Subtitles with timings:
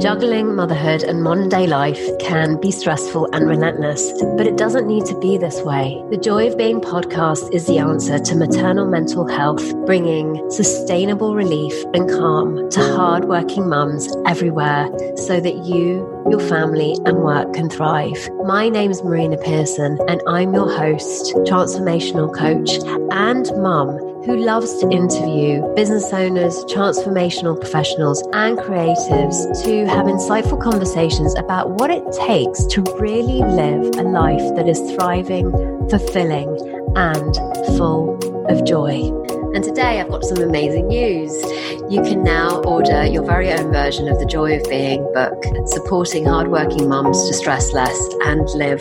[0.00, 5.04] Juggling motherhood and modern day life can be stressful and relentless, but it doesn't need
[5.04, 6.02] to be this way.
[6.10, 11.74] The Joy of Being podcast is the answer to maternal mental health, bringing sustainable relief
[11.92, 18.30] and calm to hardworking mums everywhere so that you, your family, and work can thrive.
[18.44, 22.78] My name is Marina Pearson, and I'm your host, transformational coach,
[23.12, 30.60] and mum who loves to interview business owners, transformational professionals, and creatives to have insightful
[30.60, 35.50] conversations about what it takes to really live a life that is thriving,
[35.88, 36.48] fulfilling,
[36.96, 37.34] and
[37.78, 38.18] full
[38.48, 39.10] of joy.
[39.54, 41.34] And today I've got some amazing news.
[41.90, 46.26] You can now order your very own version of the Joy of Being book, supporting
[46.26, 48.80] hardworking mums to stress less and live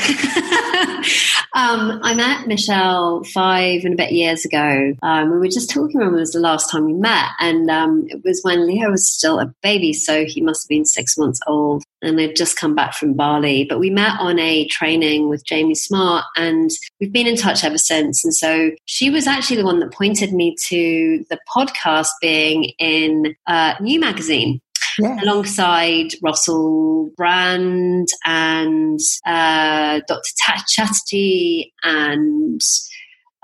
[1.54, 4.94] um, I met Michele five and a bit years ago.
[5.00, 8.04] Um, we were just talking when it was the last time we met, and um,
[8.08, 11.38] it was when Leo was still a baby, so he must have been six months
[11.46, 13.64] old, and they'd just come back from Bali.
[13.64, 16.70] But we met on a training with Jamie Smart, and
[17.00, 18.24] we've been in touch ever since.
[18.24, 23.36] And so she was actually the one that pointed me to the podcast being in
[23.46, 24.60] uh, New Magazine
[24.98, 25.22] yes.
[25.22, 30.30] alongside Russell Brand and uh, Dr.
[30.68, 32.60] Chatterjee and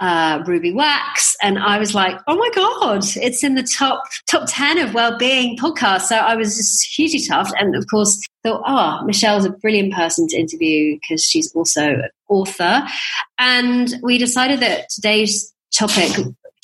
[0.02, 4.49] uh, Ruby Wax, and I was like, "Oh my god, it's in the top top
[4.49, 9.05] ten of well-being podcasts." So I was just hugely tough, and of course thought, "Oh,
[9.06, 12.82] Michele's a brilliant person to interview because she's also an author."
[13.38, 16.10] And we decided that today's topic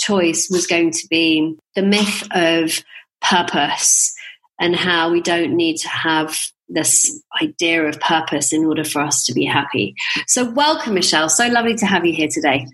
[0.00, 2.82] choice was going to be the myth of
[3.20, 4.17] purpose
[4.58, 6.38] and how we don't need to have
[6.68, 9.94] this idea of purpose in order for us to be happy.
[10.26, 11.28] So, welcome, Michele.
[11.28, 12.66] So lovely to have you here today.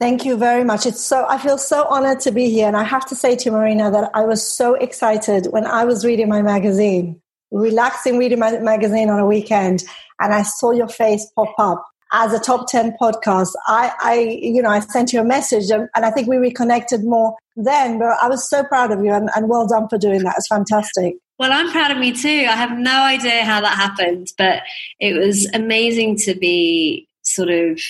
[0.00, 0.86] Thank you very much.
[0.86, 3.50] It's so I feel so honored to be here, and I have to say to
[3.50, 7.20] Marina that I was so excited when I was reading my magazine,
[7.50, 9.82] relaxing reading my magazine on a weekend,
[10.20, 11.84] and I saw your face pop up.
[12.12, 13.50] as a top 10 podcast.
[13.66, 17.04] I, I, you know, I sent you a message and, and I think we reconnected
[17.04, 20.22] more then, but I was so proud of you and, and well done for doing
[20.22, 20.36] that.
[20.38, 21.16] It's fantastic.
[21.38, 22.46] Well, I'm proud of me too.
[22.48, 24.62] I have no idea how that happened, but
[24.98, 27.80] it was amazing to be sort of,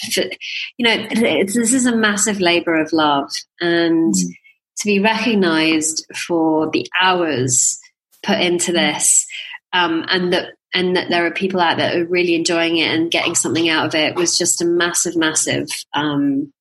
[0.76, 3.30] you know, this is a massive labor of love
[3.60, 4.32] and mm.
[4.78, 7.78] to be recognized for the hours
[8.22, 9.26] put into this
[9.72, 12.94] um, and that and that there are people out there who are really enjoying it
[12.94, 15.66] and getting something out of it was just a massive, massive.
[15.94, 16.52] Um,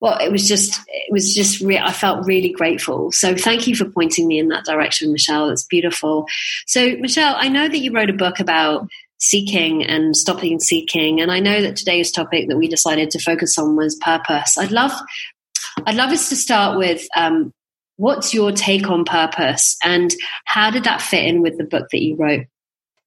[0.00, 3.12] well, it was just, it was just, re- I felt really grateful.
[3.12, 5.50] So thank you for pointing me in that direction, Michele.
[5.50, 6.26] It's beautiful.
[6.66, 8.88] So, Michele, I know that you wrote a book about
[9.18, 13.58] seeking and stopping seeking, and I know that today's topic that we decided to focus
[13.58, 14.56] on was purpose.
[14.56, 14.92] I'd love,
[15.86, 17.52] I'd love us to start with um,
[17.96, 20.14] what's your take on purpose, and
[20.46, 22.46] how did that fit in with the book that you wrote?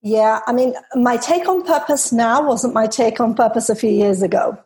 [0.06, 3.90] Yeah, I mean, my take on purpose now wasn't my take on purpose a few
[3.90, 4.58] years ago.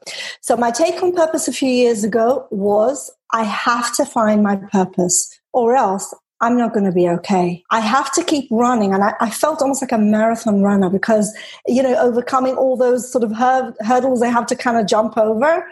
[0.41, 4.55] So, my take on purpose a few years ago was I have to find my
[4.55, 6.11] purpose or else
[6.41, 7.63] I'm not going to be okay.
[7.71, 8.93] I have to keep running.
[8.93, 11.35] And I, I, felt almost like a marathon runner because,
[11.65, 15.17] you know, overcoming all those sort of hur- hurdles I have to kind of jump
[15.17, 15.67] over.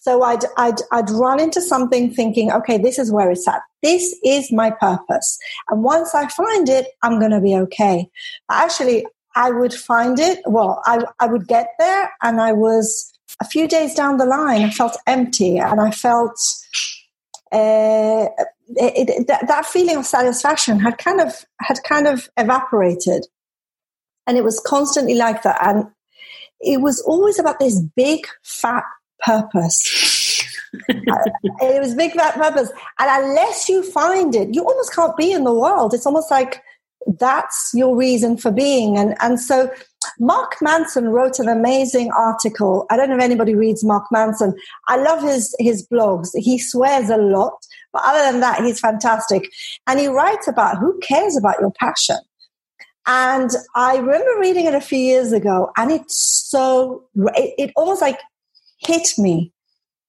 [0.00, 3.62] So I'd, I'd, I'd run into something thinking, okay, this is where it's at.
[3.82, 5.38] This is my purpose.
[5.68, 8.08] And once I find it, I'm going to be okay.
[8.50, 10.40] Actually, I would find it.
[10.46, 14.62] Well, I, I would get there and I was a few days down the line,
[14.62, 16.40] I felt empty and I felt,
[17.52, 18.26] uh,
[18.68, 23.26] it, it, that, that feeling of satisfaction had kind of, had kind of evaporated.
[24.26, 25.58] And it was constantly like that.
[25.66, 25.86] And
[26.60, 28.84] it was always about this big fat
[29.24, 30.44] purpose.
[30.88, 32.70] it was big fat purpose.
[32.98, 35.94] And unless you find it, you almost can't be in the world.
[35.94, 36.62] It's almost like
[37.18, 38.98] that's your reason for being.
[38.98, 39.70] And, and so
[40.18, 42.86] Mark Manson wrote an amazing article.
[42.90, 44.54] I don't know if anybody reads Mark Manson.
[44.88, 46.28] I love his, his blogs.
[46.34, 47.54] He swears a lot,
[47.92, 49.48] but other than that, he's fantastic.
[49.86, 52.18] And he writes about who cares about your passion.
[53.06, 57.04] And I remember reading it a few years ago, and it's so,
[57.34, 58.18] it, it almost like
[58.78, 59.52] hit me.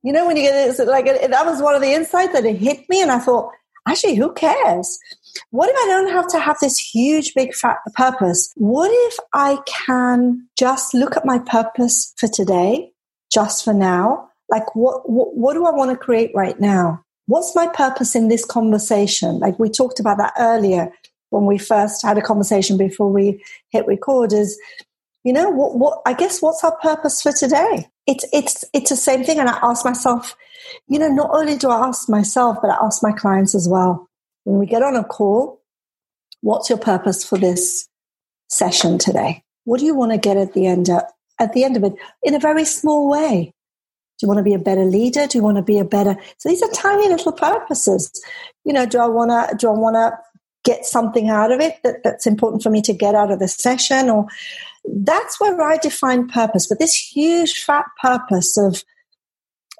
[0.03, 2.57] You know, when you get it, like that was one of the insights that it
[2.57, 3.51] hit me, and I thought,
[3.87, 4.97] actually, who cares?
[5.51, 8.53] What if I don't have to have this huge, big fat purpose?
[8.55, 12.91] What if I can just look at my purpose for today,
[13.31, 14.29] just for now?
[14.49, 17.03] Like, what, what, what do I want to create right now?
[17.27, 19.39] What's my purpose in this conversation?
[19.39, 20.91] Like, we talked about that earlier
[21.29, 24.59] when we first had a conversation before we hit record is,
[25.23, 27.87] you know, what, what, I guess what's our purpose for today?
[28.09, 29.39] It's it's it's the same thing.
[29.39, 30.35] And I ask myself,
[30.87, 34.09] you know, not only do I ask myself, but I ask my clients as well.
[34.43, 35.61] When we get on a call,
[36.41, 37.87] what's your purpose for this
[38.47, 39.43] session today?
[39.65, 41.03] What do you want to get at the end of,
[41.39, 43.53] at the end of it in a very small way?
[44.17, 45.27] Do you want to be a better leader?
[45.27, 46.17] Do you want to be a better?
[46.39, 48.11] So these are tiny little purposes.
[48.65, 49.55] You know, do I want to?
[49.55, 50.17] Do I want to
[50.65, 53.47] get something out of it that, that's important for me to get out of the
[53.47, 54.25] session, or
[54.85, 56.67] that's where I define purpose.
[56.67, 58.83] But this huge fat purpose of,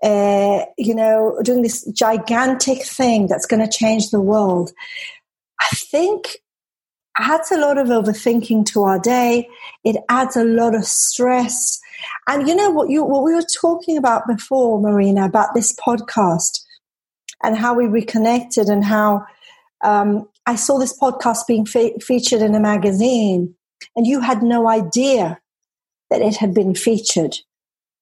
[0.04, 4.72] uh, you know, doing this gigantic thing that's going to change the world,
[5.60, 6.38] I think
[7.18, 9.50] adds a lot of overthinking to our day.
[9.84, 11.80] It adds a lot of stress.
[12.28, 16.62] And you know what you what we were talking about before, Marina, about this podcast
[17.44, 19.26] and how we reconnected and how
[19.84, 23.56] um, I saw this podcast being fe- featured in a magazine
[23.96, 25.40] and you had no idea
[26.10, 27.38] that it had been featured.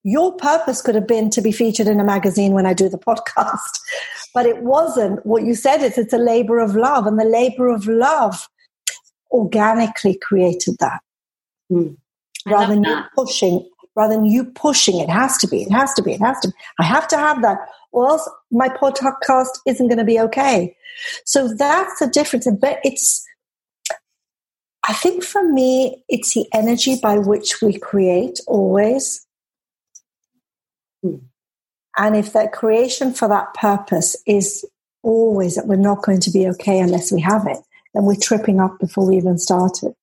[0.03, 2.98] Your purpose could have been to be featured in a magazine when I do the
[3.10, 3.79] podcast,
[4.34, 5.25] but it wasn't.
[5.25, 8.48] What you said is it's a labor of love, and the labor of love
[9.31, 11.01] organically created that.
[11.72, 11.98] Mm.
[12.46, 13.03] Rather than that.
[13.03, 16.22] you pushing, rather than you pushing, it has to be, it has to be, it
[16.22, 16.53] has to be.
[16.79, 17.57] I have to have that,
[17.91, 20.75] or else my podcast isn't going to be okay.
[21.25, 22.48] So that's the difference.
[22.62, 23.25] But it's
[24.88, 29.25] I think for me, it's the energy by which we create always.
[31.03, 31.15] Hmm.
[31.98, 34.65] And if that creation for that purpose is
[35.03, 37.58] always that we're not going to be okay unless we have it,
[37.94, 39.94] then we're tripping up before we even started.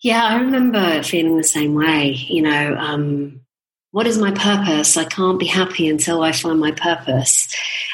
[0.00, 2.12] Yeah, I remember feeling the same way.
[2.12, 3.40] You know, um,
[3.92, 4.96] what is my purpose?
[4.96, 7.48] I can't be happy until I find my purpose.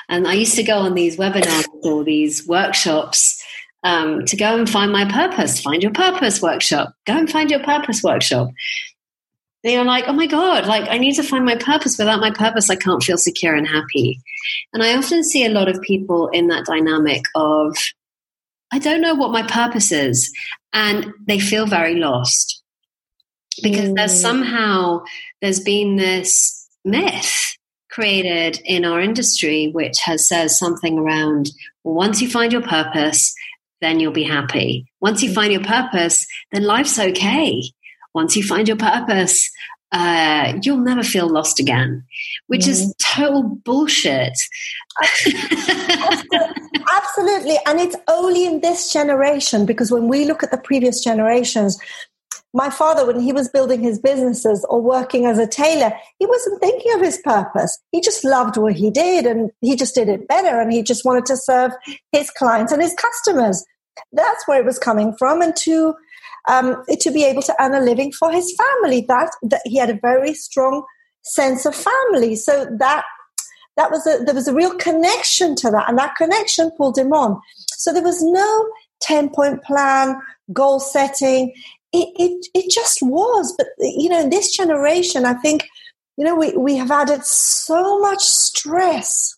[0.09, 3.42] And I used to go on these webinars or these workshops
[3.83, 7.63] um, to go and find my purpose, find your purpose workshop, go and find your
[7.63, 8.51] purpose workshop.
[9.65, 11.97] And you're like, oh my God, like I need to find my purpose.
[11.99, 14.21] Without my purpose, I can't feel secure and happy.
[14.73, 17.77] And I often see a lot of people in that dynamic of,
[18.73, 20.33] I don't know what my purpose is.
[20.73, 22.63] And they feel very lost.
[23.63, 23.97] because mm.
[23.97, 25.03] there's somehow
[25.41, 27.57] there's been this myth
[27.91, 31.51] created in our industry which has says something around
[31.85, 33.35] well, once you find your purpose
[33.83, 37.63] then you'll be happy once you find your purpose then life's okay
[38.15, 39.51] once you find your purpose
[39.93, 42.03] uh, you'll never feel lost again,
[42.47, 42.69] which mm.
[42.69, 44.33] is total bullshit.
[46.91, 47.59] Absolutely.
[47.67, 51.79] And it's only in this generation because when we look at the previous generations,
[52.55, 56.61] my father, when he was building his businesses or working as a tailor, he wasn't
[56.61, 57.79] thinking of his purpose.
[57.93, 61.05] He just loved what he did and he just did it better and he just
[61.05, 61.73] wanted to serve
[62.13, 63.65] his clients and his customers.
[64.13, 65.43] That's where it was coming from.
[65.43, 65.95] And to
[66.49, 69.05] um, to be able to earn a living for his family.
[69.09, 70.85] That, that he had a very strong
[71.23, 72.37] sense of family.
[72.37, 73.05] So that
[73.77, 77.13] that was a, there was a real connection to that, and that connection pulled him
[77.13, 77.41] on.
[77.69, 78.69] So there was no
[79.01, 80.17] ten point plan,
[80.53, 81.53] goal setting.
[81.93, 83.55] It, it it just was.
[83.57, 85.67] But you know, in this generation, I think
[86.17, 89.37] you know we we have added so much stress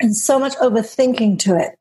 [0.00, 1.76] and so much overthinking to it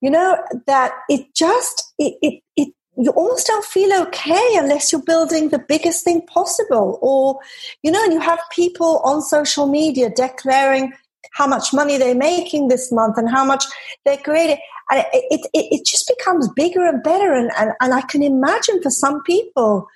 [0.00, 5.02] you know that it just it, it, it you almost don't feel okay unless you're
[5.02, 6.98] building the biggest thing possible.
[7.00, 7.38] Or,
[7.82, 10.92] you know, and you have people on social media declaring
[11.32, 13.64] how much money they're making this month and how much
[14.04, 14.58] they're creating.
[14.90, 17.32] And it, it, it just becomes bigger and better.
[17.32, 19.86] And, and, and I can imagine for some people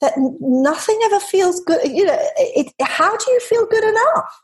[0.00, 1.86] that nothing ever feels good.
[1.86, 4.42] You know, it, how do you feel good enough?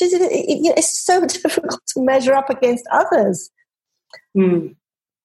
[0.00, 3.50] It's so difficult to measure up against others.
[4.36, 4.74] Mm.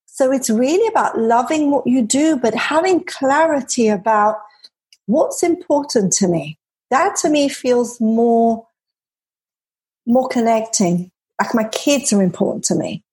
[0.05, 4.37] So it's really about loving what you do, but having clarity about
[5.07, 6.57] what's important to me.
[6.91, 8.67] That to me feels more,
[10.05, 11.11] more connecting.
[11.41, 13.03] Like my kids are important to me.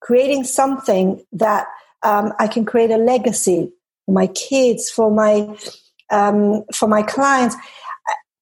[0.00, 1.66] Creating something that
[2.02, 3.72] um, I can create a legacy
[4.06, 5.56] for my kids, for my
[6.10, 7.56] um, for my clients.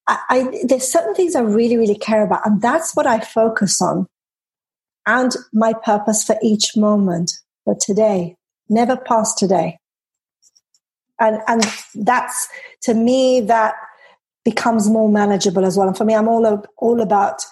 [0.07, 3.81] I, I, there's certain things I really, really care about, and that's what I focus
[3.81, 4.07] on,
[5.05, 7.31] and my purpose for each moment
[7.63, 8.35] for today,
[8.69, 9.77] never past today.
[11.19, 11.63] And, and
[11.95, 12.47] that's,
[12.83, 13.75] to me, that
[14.43, 15.87] becomes more manageable as well.
[15.87, 17.43] And for me, I'm all, all about,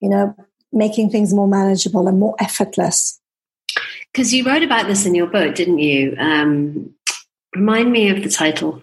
[0.00, 0.34] you know,
[0.72, 3.20] making things more manageable and more effortless.
[4.12, 6.16] Because you wrote about this in your book, didn't you?
[6.18, 6.94] Um,
[7.54, 8.82] remind me of the title.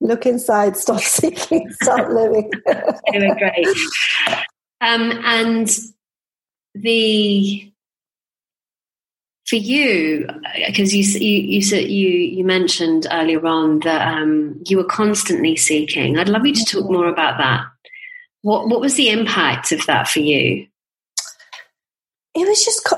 [0.00, 2.50] Look inside, stop seeking, start living.
[3.12, 3.66] Doing great.
[4.80, 5.70] Um, and
[6.74, 7.68] the
[9.46, 10.26] for you,
[10.66, 16.18] because you, you you you mentioned earlier on that um, you were constantly seeking.
[16.18, 17.66] I'd love you to talk more about that.
[18.40, 20.66] What what was the impact of that for you?
[22.34, 22.88] It was just.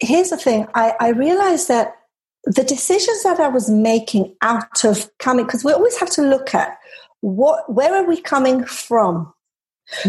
[0.00, 0.68] Here's the thing.
[0.74, 1.96] I, I realized that
[2.44, 6.54] the decisions that I was making out of coming, because we always have to look
[6.54, 6.78] at
[7.22, 9.33] what where are we coming from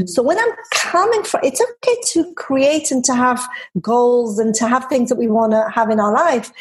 [0.06, 3.46] So when I'm coming from, it's okay to create and to have
[3.82, 6.52] goals and to have things that we want to have in our life.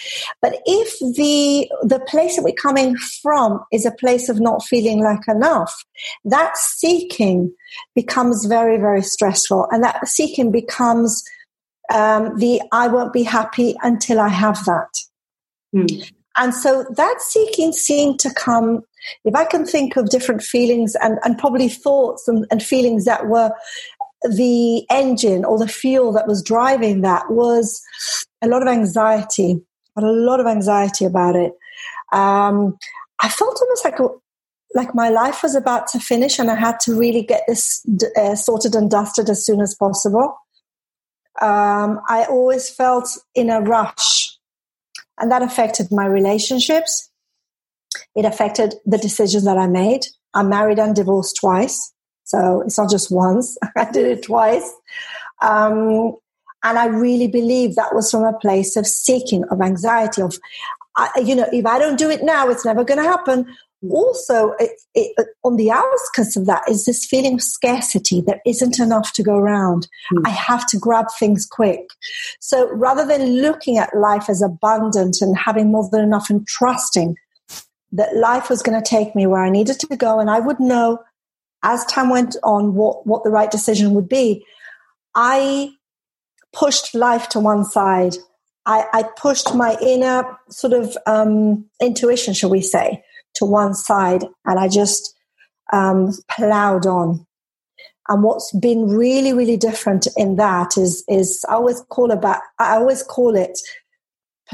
[0.40, 5.02] But if the, the place that we're coming from is a place of not feeling
[5.02, 5.84] like enough,
[6.24, 7.52] that seeking
[7.94, 9.68] becomes very, very stressful.
[9.70, 11.22] And that seeking becomes
[11.92, 14.88] um, the I won't be happy until I have that.
[15.74, 16.10] Mm.
[16.36, 18.82] And so that seeking seemed to come
[19.24, 23.26] if I can think of different feelings and, and probably thoughts and, and feelings that
[23.26, 23.52] were
[24.22, 27.82] the engine or the fuel that was driving that was
[28.42, 29.60] a lot of anxiety,
[29.96, 31.52] a lot of anxiety about it.
[32.12, 32.76] Um,
[33.20, 33.98] I felt almost like
[34.74, 37.84] like my life was about to finish, and I had to really get this
[38.16, 40.36] uh, sorted and dusted as soon as possible.
[41.40, 44.36] Um, I always felt in a rush,
[45.18, 47.10] and that affected my relationships.
[48.14, 50.06] It affected the decisions that I made.
[50.34, 51.92] I'm married and divorced twice.
[52.24, 53.56] So it's not just once.
[53.76, 54.70] I did it twice.
[55.40, 56.16] Um,
[56.62, 60.38] and I really believe that was from a place of seeking, of anxiety, of,
[60.96, 63.46] uh, you know, if I don't do it now, it's never going to happen.
[63.90, 68.22] Also, it, it, on the outskirts of that is this feeling of scarcity.
[68.22, 69.88] There isn't enough to go around.
[70.14, 70.22] Mm.
[70.26, 71.86] I have to grab things quick.
[72.40, 77.16] So rather than looking at life as abundant and having more than enough and trusting
[77.94, 80.60] that life was going to take me where I needed to go, and I would
[80.60, 80.98] know
[81.62, 84.44] as time went on what, what the right decision would be.
[85.14, 85.70] I
[86.52, 88.16] pushed life to one side.
[88.66, 93.02] I, I pushed my inner sort of um, intuition, shall we say,
[93.36, 95.14] to one side, and I just
[95.72, 97.26] um, plowed on.
[98.08, 102.76] And what's been really, really different in that is, is I always call about, I
[102.76, 103.58] always call it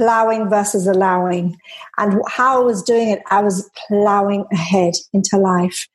[0.00, 1.58] plowing versus allowing.
[1.98, 5.86] And how I was doing it, I was plowing ahead into life.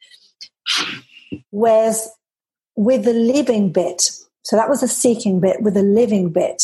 [1.50, 2.08] Whereas
[2.76, 4.12] with the living bit,
[4.44, 6.62] so that was the seeking bit, with the living bit,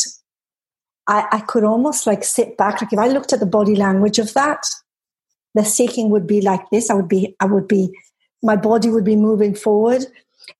[1.08, 2.80] I, I could almost like sit back.
[2.80, 4.64] Like if I looked at the body language of that,
[5.54, 6.90] the seeking would be like this.
[6.90, 7.90] I would be, I would be,
[8.40, 10.06] my body would be moving forward.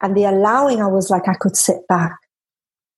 [0.00, 2.16] And the allowing, I was like, I could sit back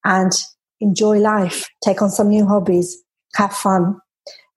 [0.05, 0.33] and
[0.81, 3.04] enjoy life, take on some new hobbies,
[3.35, 4.01] have fun,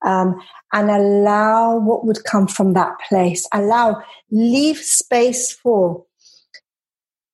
[0.04, 0.40] um,
[0.72, 3.46] and allow what would come from that place.
[3.52, 6.04] Allow, leave space for.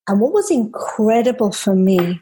[0.06, 2.20] And what was incredible for me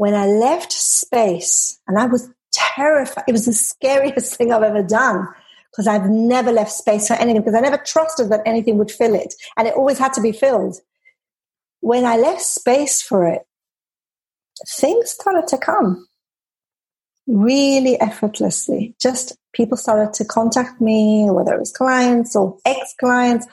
[0.00, 4.82] when I left space, and I was terrified, it was the scariest thing I've ever
[4.82, 5.28] done
[5.70, 9.14] because I've never left space for anything because I never trusted that anything would fill
[9.14, 9.34] it.
[9.58, 10.78] And it always had to be filled.
[11.80, 13.42] When I left space for it,
[14.66, 16.06] things started to come
[17.30, 18.94] really effortlessly.
[19.00, 23.46] Just people started to contact me, whether it was clients or ex clients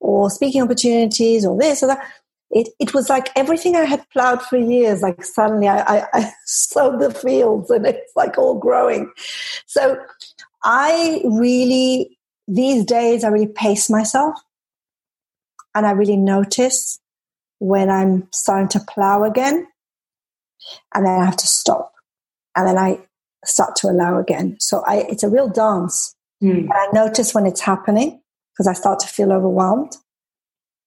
[0.00, 2.06] or speaking opportunities or this or that.
[2.50, 6.32] It, it was like everything I had plowed for years, like suddenly I, I, I
[6.44, 9.10] sowed the fields and it's like all growing.
[9.66, 9.96] So
[10.62, 14.34] I really, these days, I really pace myself
[15.74, 17.00] and I really notice
[17.58, 19.66] when I'm starting to plow again
[20.94, 21.92] and then I have to stop
[22.54, 22.98] and then I
[23.44, 24.56] start to allow again.
[24.60, 26.14] So I, it's a real dance.
[26.42, 26.68] Mm.
[26.72, 28.20] I notice when it's happening
[28.52, 29.96] because I start to feel overwhelmed.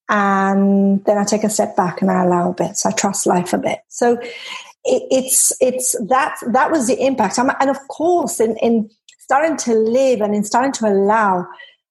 [0.08, 2.76] And then I take a step back and I allow a bit.
[2.76, 3.80] So I trust life a bit.
[3.88, 7.38] So it, it's, it's that, that was the impact.
[7.38, 11.46] and of course, in, in starting to live and in starting to allow,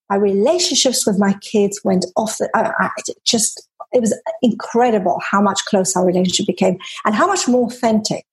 [0.09, 2.89] my relationships with my kids went off the, I, I
[3.25, 8.25] just, it was incredible how much closer our relationship became and how much more authentic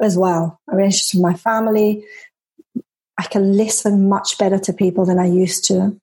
[0.00, 0.60] as well.
[0.66, 2.04] My relationships with my family.
[3.20, 5.98] I can listen much better to people than I used to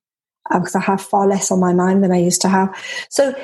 [0.52, 2.76] because um, I have far less on my mind than I used to have.
[3.08, 3.34] So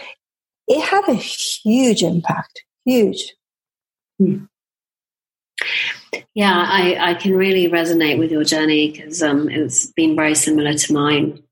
[0.68, 3.34] it had a huge impact, huge.
[4.18, 4.44] Hmm.
[6.34, 10.74] Yeah, I, I can really resonate with your journey because um, it's been very similar
[10.74, 11.42] to mine.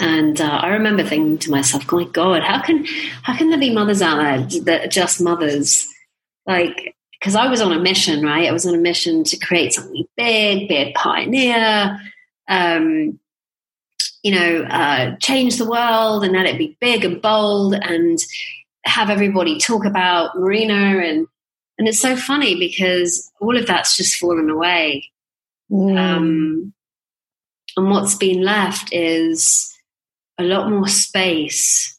[0.00, 2.84] And uh, I remember thinking to myself, "Oh my God, how can
[3.22, 5.86] how can there be mothers out there that are just mothers?
[6.46, 6.93] Like
[7.24, 8.46] because I was on a mission, right?
[8.46, 11.98] I was on a mission to create something big, be a pioneer,
[12.48, 13.18] um,
[14.22, 18.18] you know, uh, change the world and let it be big and bold and
[18.84, 21.26] have everybody talk about Marina and
[21.78, 25.10] and it's so funny because all of that's just fallen away.
[25.72, 25.98] Mm.
[25.98, 26.74] Um,
[27.78, 29.74] and what's been left is
[30.36, 31.98] a lot more space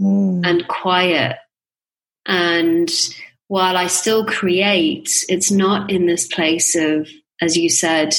[0.00, 0.44] mm.
[0.44, 1.36] and quiet
[2.26, 2.90] and
[3.48, 7.08] while I still create, it's not in this place of,
[7.40, 8.14] as you said,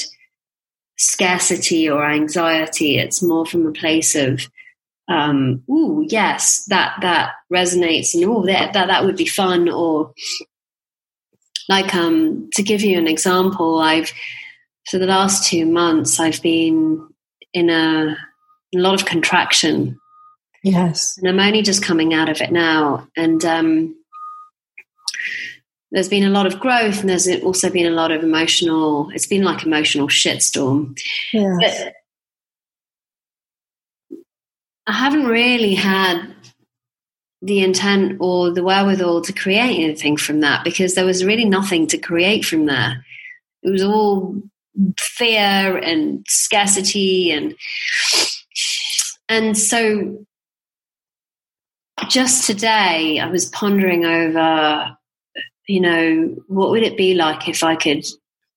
[0.98, 2.98] scarcity or anxiety.
[2.98, 4.46] It's more from a place of,
[5.08, 9.68] um, ooh, yes, that that resonates, and oh, that, that that would be fun.
[9.68, 10.12] Or
[11.68, 14.12] like, um, to give you an example, I've
[14.90, 17.08] for the last two months I've been
[17.52, 18.16] in a,
[18.74, 19.98] a lot of contraction.
[20.62, 23.96] Yes, and I'm only just coming out of it now, and um,
[25.92, 29.26] there's been a lot of growth and there's also been a lot of emotional it's
[29.26, 30.98] been like emotional shitstorm
[31.32, 31.56] yes.
[31.60, 31.94] but
[34.86, 36.34] i haven't really had
[37.42, 41.86] the intent or the wherewithal to create anything from that because there was really nothing
[41.86, 43.04] to create from there
[43.62, 44.40] it was all
[44.98, 47.56] fear and scarcity and
[49.28, 50.24] and so
[52.08, 54.96] just today i was pondering over
[55.70, 58.04] you know, what would it be like if I could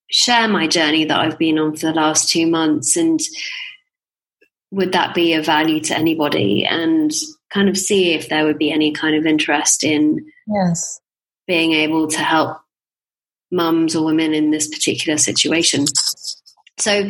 [0.09, 2.97] share my journey that I've been on for the last two months?
[2.97, 3.19] And
[4.71, 6.65] would that be of value to anybody?
[6.65, 7.11] And
[7.51, 10.99] kind of see if there would be any kind of interest in yes.
[11.45, 12.57] being able to help
[13.51, 15.85] mums or women in this particular situation.
[16.79, 17.07] So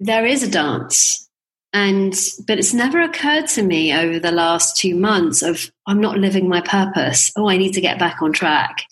[0.00, 1.28] there is a dance
[1.72, 2.12] and
[2.46, 6.48] but it's never occurred to me over the last two months of i'm not living
[6.48, 7.32] my purpose.
[7.36, 8.82] Oh i need to get back on track.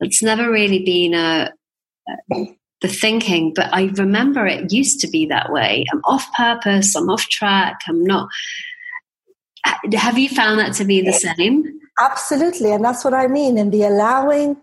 [0.00, 1.52] It's never really been a,
[2.82, 5.84] the thinking but i remember it used to be that way.
[5.92, 6.94] I'm off purpose.
[6.94, 7.80] I'm off track.
[7.88, 8.28] I'm not
[9.94, 11.80] have you found that to be the same?
[11.98, 12.72] Absolutely.
[12.72, 13.58] And that's what i mean.
[13.58, 14.56] In the allowing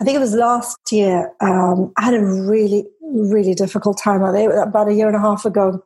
[0.00, 1.32] I think it was last year.
[1.40, 4.22] Um, I had a really, really difficult time.
[4.22, 5.84] About a year and a half ago,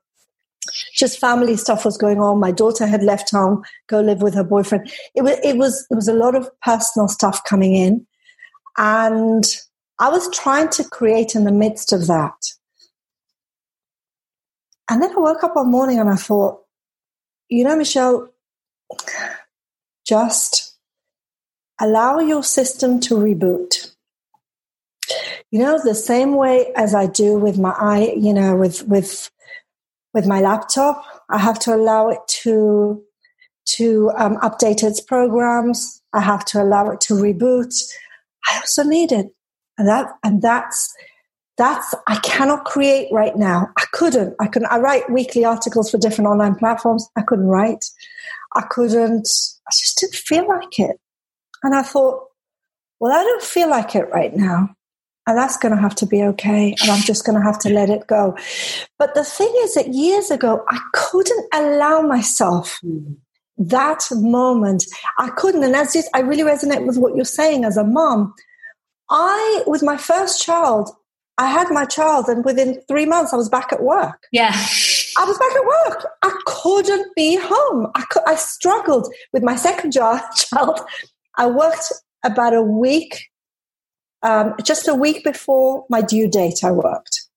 [0.94, 2.40] just family stuff was going on.
[2.40, 4.90] My daughter had left home, go live with her boyfriend.
[5.14, 8.07] It was it was it was a lot of personal stuff coming in,
[8.77, 9.44] and
[9.98, 12.35] I was trying to create in the midst of that.
[14.90, 16.61] And then I woke up one morning and I thought,
[17.48, 18.29] you know, Michele,
[20.07, 20.77] just
[21.81, 23.92] allow your system to reboot.
[25.50, 29.31] You know, the same way as I do with my eye, you know, with with
[30.14, 33.03] with my laptop, I have to allow it to
[33.66, 36.03] to um, update its programs.
[36.12, 37.74] I have to allow it to reboot.
[38.48, 39.27] I also need it,
[39.77, 40.94] and that and that's
[41.59, 43.68] that's I cannot create right now.
[43.77, 44.35] I couldn't.
[44.40, 44.70] I couldn't.
[44.70, 47.09] I write weekly articles for different online platforms.
[47.16, 47.85] I couldn't write.
[48.55, 49.29] I couldn't.
[49.66, 51.00] I just didn't feel like it,
[51.62, 52.29] and I thought,
[53.00, 54.77] well, I don't feel like it right now.
[55.26, 56.74] And that's going to have to be okay.
[56.82, 58.37] And I'm just going to have to let it go.
[58.98, 63.16] But the thing is that years ago, I couldn't allow myself mm
[63.56, 64.84] that moment.
[65.18, 65.62] I couldn't.
[65.62, 68.34] And as just, I really resonate with what you're saying as a mom.
[69.10, 70.90] I, with my first child,
[71.37, 74.26] I had my child, and within three months, I was back at work.
[74.30, 74.52] Yeah.
[74.52, 76.06] I was back at work.
[76.22, 77.90] I couldn't be home.
[77.94, 80.80] I, could, I struggled with my second child.
[81.37, 81.92] I worked
[82.24, 83.28] about a week,
[84.24, 87.28] um, just a week before my due date, I worked.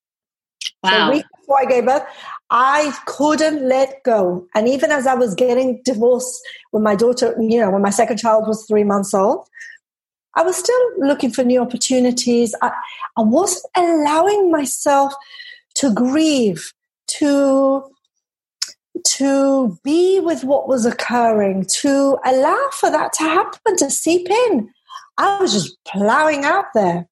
[0.84, 0.90] Wow.
[0.90, 2.04] So a week before I gave birth,
[2.50, 4.48] I couldn't let go.
[4.56, 8.18] And even as I was getting divorced when my daughter, you know, when my second
[8.18, 9.48] child was three months old,
[10.36, 12.56] I was still looking for new opportunities.
[12.62, 12.72] I,
[13.18, 15.14] I wasn't allowing myself
[15.76, 16.74] to grieve,
[17.08, 17.84] to
[19.06, 24.70] to be with what was occurring, to allow for that to happen, to seep in.
[25.18, 27.08] I was just plowing out there,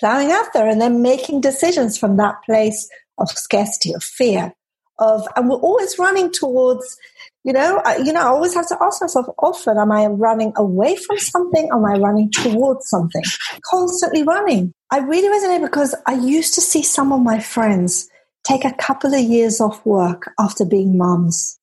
[0.00, 2.88] plowing out there, and then making decisions from that place
[3.18, 4.52] of scarcity, of fear,
[4.98, 6.96] of, and we're always running towards,
[7.44, 10.52] you know, I, you know, I always have to ask myself often, am I running
[10.56, 11.68] away from something?
[11.72, 13.22] Am I running towards something?
[13.64, 14.72] Constantly running.
[14.90, 18.08] I really resonate because I used to see some of my friends
[18.44, 21.58] take a couple of years off work after being mums.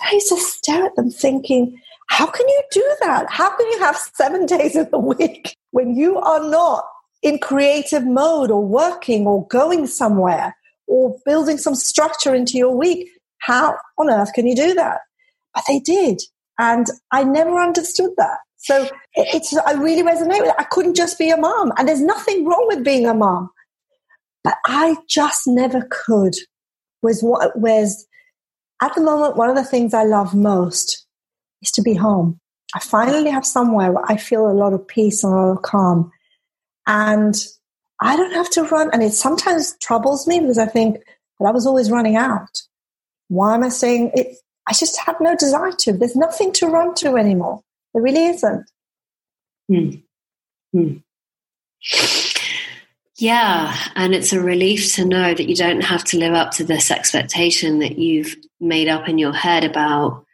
[0.00, 3.26] I used to stare at them thinking, how can you do that?
[3.30, 6.84] How can you have seven days of the week when you are not
[7.22, 10.54] in creative mode or working or going somewhere?
[10.90, 13.08] or building some structure into your week.
[13.38, 14.98] How on earth can you do that?
[15.54, 16.20] But they did.
[16.58, 18.38] And I never understood that.
[18.58, 20.54] So it's, I really resonate with it.
[20.58, 21.72] I couldn't just be a mom.
[21.78, 23.48] And there's nothing wrong with being a mom.
[24.44, 26.34] But I just never could.
[27.02, 28.06] Was what, was
[28.82, 30.99] at the moment, one of the things I love most
[31.62, 32.40] is to be home.
[32.74, 35.62] I finally have somewhere where I feel a lot of peace and a lot of
[35.62, 36.12] calm.
[36.86, 37.34] And
[38.00, 38.90] I don't have to run.
[38.92, 40.98] And it sometimes troubles me because I think,
[41.38, 42.62] but I was always running out.
[43.28, 44.36] Why am I saying it?
[44.66, 45.92] I just have no desire to.
[45.92, 47.60] There's nothing to run to anymore.
[47.92, 48.70] There really isn't.
[49.68, 49.90] Hmm.
[50.72, 50.96] Hmm.
[53.20, 56.64] Yeah, and it's a relief to know that you don't have to live up to
[56.64, 60.24] this expectation that you've made up in your head about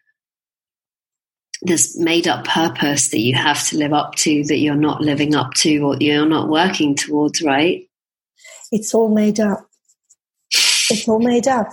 [1.67, 5.35] this made up purpose that you have to live up to that you're not living
[5.35, 7.89] up to or you're not working towards, right?
[8.73, 9.69] It's all made up.
[10.53, 11.69] It's all made up.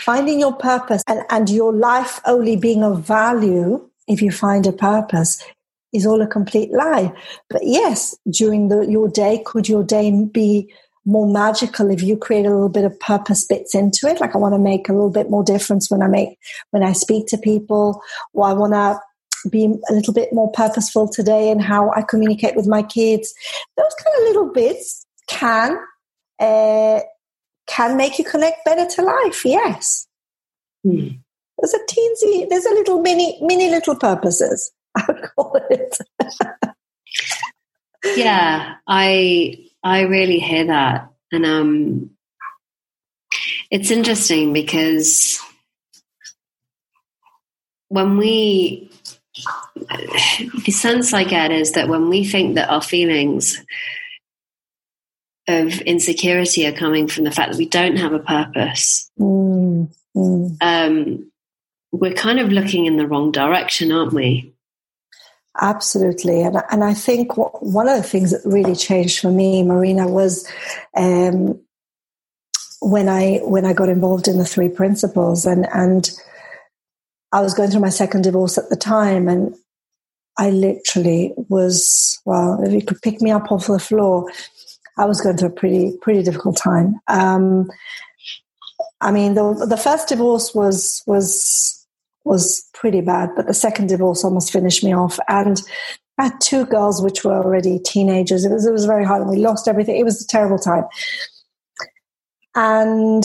[0.00, 4.72] Finding your purpose and, and your life only being of value if you find a
[4.72, 5.42] purpose
[5.92, 7.12] is all a complete lie.
[7.48, 10.72] But yes, during the, your day, could your day be
[11.06, 14.20] more magical if you create a little bit of purpose bits into it.
[14.20, 16.38] Like I want to make a little bit more difference when I make,
[16.70, 19.00] when I speak to people, or I want to
[19.48, 23.32] be a little bit more purposeful today in how I communicate with my kids.
[23.76, 25.78] Those kind of little bits can,
[26.40, 27.00] uh,
[27.68, 29.44] can make you connect better to life.
[29.44, 30.08] Yes.
[30.84, 31.08] Hmm.
[31.58, 34.72] There's a teensy, there's a little mini, mini little purposes.
[34.96, 35.98] I would call it.
[38.16, 41.10] yeah, I I really hear that.
[41.32, 42.10] And um,
[43.70, 45.40] it's interesting because
[47.88, 48.90] when we,
[50.64, 53.64] the sense I get is that when we think that our feelings
[55.48, 60.56] of insecurity are coming from the fact that we don't have a purpose, mm, mm.
[60.60, 61.30] Um,
[61.92, 64.52] we're kind of looking in the wrong direction, aren't we?
[65.60, 66.42] Absolutely.
[66.42, 70.46] And, and I think one of the things that really changed for me, Marina, was
[70.96, 71.60] um,
[72.80, 76.10] when I when I got involved in the three principles and and
[77.32, 79.54] I was going through my second divorce at the time and
[80.38, 84.30] I literally was well, if you could pick me up off the floor,
[84.98, 87.00] I was going through a pretty pretty difficult time.
[87.08, 87.70] Um,
[89.00, 91.85] I mean, the the first divorce was was
[92.26, 95.18] was pretty bad, but the second divorce almost finished me off.
[95.28, 95.62] And
[96.18, 98.44] I had two girls which were already teenagers.
[98.44, 99.96] It was it was very hard, and we lost everything.
[99.96, 100.84] It was a terrible time.
[102.54, 103.24] And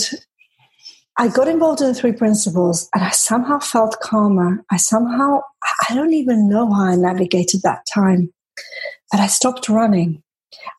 [1.18, 4.64] I got involved in the three principles, and I somehow felt calmer.
[4.72, 5.40] I somehow
[5.90, 8.32] I don't even know how I navigated that time,
[9.12, 10.22] but I stopped running,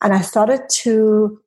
[0.01, 1.39] and I started to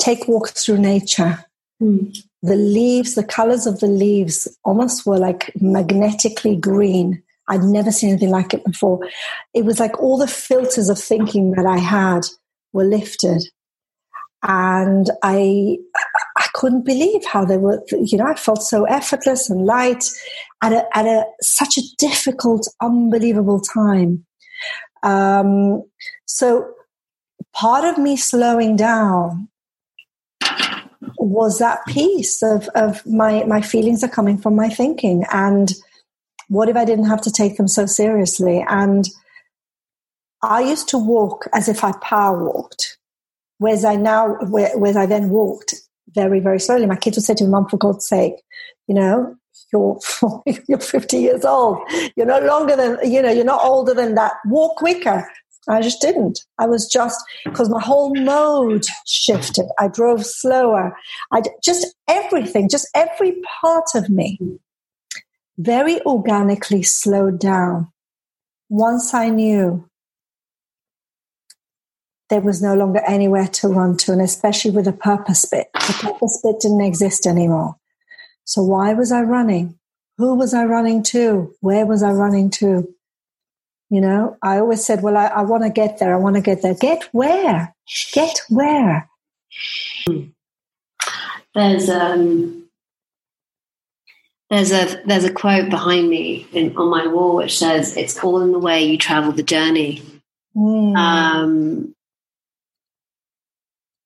[0.00, 1.44] take walks through nature.
[1.82, 2.16] Mm.
[2.44, 8.10] The leaves, the colors of the leaves, almost were like magnetically green I'd never seen
[8.10, 9.00] anything like it before.
[9.52, 12.22] It was like all the filters of thinking that I had
[12.72, 13.42] were lifted.
[14.42, 15.78] And I,
[16.36, 20.04] I couldn't believe how they were, you know, I felt so effortless and light
[20.62, 24.24] at a, at a, such a difficult, unbelievable time.
[25.02, 25.82] Um,
[26.26, 26.74] so
[27.54, 29.48] part of me slowing down
[31.24, 31.92] was that mm-hmm.
[31.92, 35.24] piece of, of my, my feelings are coming from my thinking.
[35.32, 35.72] And,
[36.48, 38.64] what if I didn't have to take them so seriously?
[38.68, 39.08] And
[40.42, 42.98] I used to walk as if I power walked,
[43.58, 45.74] whereas I now, whereas I then walked
[46.10, 46.86] very, very slowly.
[46.86, 48.34] My kids would say to me, Mom, for God's sake,
[48.86, 49.36] you know,
[49.72, 49.98] you're,
[50.68, 51.78] you're 50 years old.
[52.16, 54.34] You're no longer than, you know, you're not older than that.
[54.46, 55.28] Walk quicker.
[55.68, 56.40] I just didn't.
[56.58, 59.66] I was just because my whole mode shifted.
[59.78, 60.96] I drove slower.
[61.32, 64.38] I just everything, just every part of me
[65.58, 67.88] very organically slowed down
[68.68, 69.88] once I knew
[72.30, 75.68] there was no longer anywhere to run to, and especially with a purpose bit.
[75.74, 77.76] The purpose bit didn't exist anymore.
[78.44, 79.78] So why was I running?
[80.18, 81.54] Who was I running to?
[81.60, 82.93] Where was I running to?
[83.94, 86.12] You know, I always said, well, I, I want to get there.
[86.12, 86.74] I want to get there.
[86.74, 87.72] Get where?
[88.12, 89.08] Get where?
[91.54, 92.68] There's um,
[94.50, 98.42] there's a there's a quote behind me in, on my wall which says, "It's all
[98.42, 100.02] in the way you travel the journey."
[100.56, 100.96] Mm.
[100.96, 101.94] Um,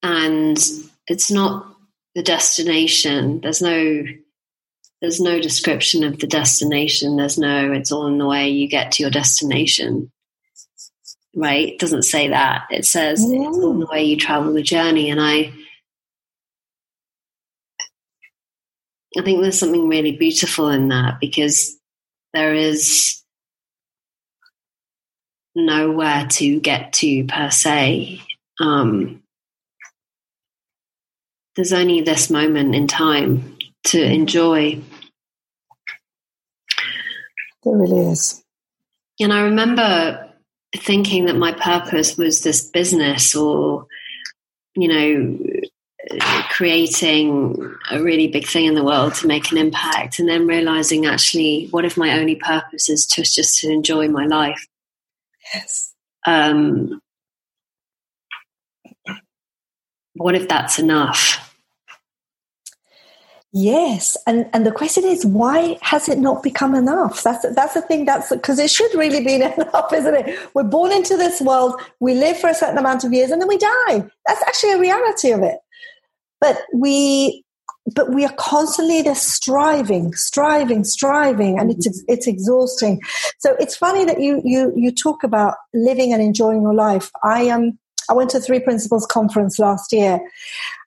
[0.02, 0.58] and
[1.06, 1.66] it's not
[2.14, 3.40] the destination.
[3.40, 4.04] There's no
[5.00, 7.16] there's no description of the destination.
[7.16, 10.10] There's no it's all in the way you get to your destination.
[11.36, 11.68] Right?
[11.68, 12.66] It doesn't say that.
[12.70, 15.10] It says it's all in the way you travel the journey.
[15.10, 15.52] And I
[19.16, 21.76] I think there's something really beautiful in that because
[22.34, 23.22] there is
[25.54, 28.20] nowhere to get to per se.
[28.60, 29.22] Um,
[31.56, 33.57] there's only this moment in time
[33.88, 34.80] to enjoy.
[37.64, 38.42] There really is.
[39.20, 40.32] And I remember
[40.76, 43.86] thinking that my purpose was this business or,
[44.76, 45.38] you know,
[46.50, 51.06] creating a really big thing in the world to make an impact and then realizing
[51.06, 54.66] actually what if my only purpose is to just to enjoy my life
[55.52, 55.92] yes
[56.26, 57.00] um,
[60.14, 61.47] what if that's enough
[63.52, 67.22] Yes, and and the question is, why has it not become enough?
[67.22, 68.04] That's that's the thing.
[68.04, 70.38] That's because it should really be enough, isn't it?
[70.54, 73.48] We're born into this world, we live for a certain amount of years, and then
[73.48, 74.04] we die.
[74.26, 75.58] That's actually a reality of it
[76.40, 77.44] but we
[77.94, 82.12] but we are constantly just striving striving striving and it's mm-hmm.
[82.12, 83.00] it's exhausting
[83.38, 87.42] so it's funny that you you you talk about living and enjoying your life i
[87.42, 87.78] am
[88.08, 90.20] I went to Three Principles conference last year,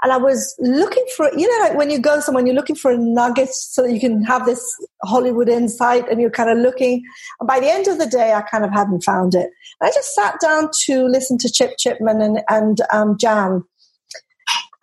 [0.04, 2.92] and I was looking for you know like when you go somewhere you're looking for
[2.92, 4.62] a nugget so you can have this
[5.04, 7.04] Hollywood insight, and you're kind of looking.
[7.40, 9.50] And by the end of the day, I kind of hadn't found it.
[9.80, 13.64] And I just sat down to listen to Chip Chipman and and um, Jan,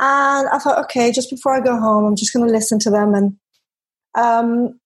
[0.01, 2.91] and I thought, okay, just before I go home, I'm just going to listen to
[2.91, 3.15] them.
[3.15, 3.37] And
[4.15, 4.81] um,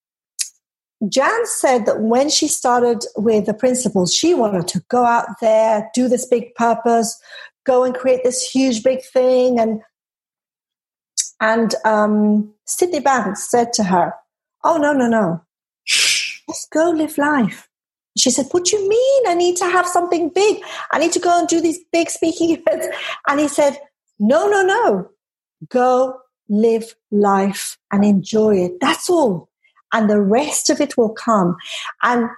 [1.09, 5.91] Jan said that when she started with the principles, she wanted to go out there,
[5.95, 7.21] do this big purpose,
[7.65, 9.59] go and create this huge big thing.
[9.59, 9.81] And
[11.41, 14.15] and um, Sydney Banks said to her,
[14.63, 15.43] "Oh no, no, no,
[15.87, 17.69] just go live life."
[18.17, 19.23] She said, "What do you mean?
[19.27, 20.63] I need to have something big.
[20.93, 22.87] I need to go and do these big speaking events."
[23.27, 23.79] And he said,
[24.23, 25.11] no, no, no.
[25.69, 28.73] Go live life and enjoy it.
[28.81, 29.49] That's all.
[29.93, 31.57] And the rest of it will come.
[32.03, 32.29] And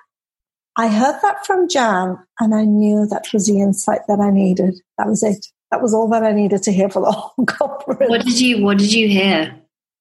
[0.77, 4.81] I heard that from Jan and I knew that was the insight that I needed.
[4.99, 5.47] That was it.
[5.71, 8.11] That was all that I needed to hear for the whole conference.
[8.11, 9.57] What did you what did you hear?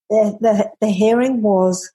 [0.09, 1.91] The, the, the hearing was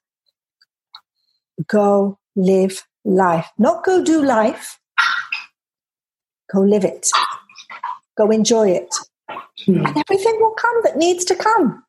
[1.67, 3.49] go live life.
[3.57, 4.79] Not go do life.
[6.53, 7.09] Go live it.
[8.17, 8.93] Go enjoy it.
[9.65, 9.85] Hmm.
[9.85, 11.83] And everything will come that needs to come.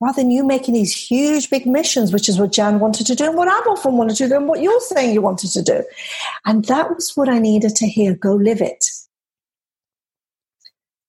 [0.00, 3.26] Rather than you making these huge big missions, which is what Jan wanted to do
[3.26, 5.84] and what I've often wanted to do and what you're saying you wanted to do.
[6.44, 8.14] And that was what I needed to hear.
[8.14, 8.84] Go live it.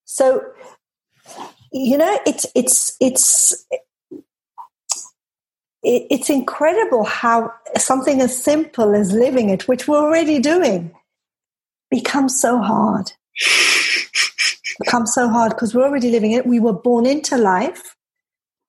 [0.05, 0.41] So,
[1.71, 3.65] you know, it's, it's, it's,
[5.83, 10.95] it's incredible how something as simple as living it, which we're already doing,
[11.91, 13.11] becomes so hard.
[14.79, 16.45] becomes so hard because we're already living it.
[16.45, 17.94] We were born into life.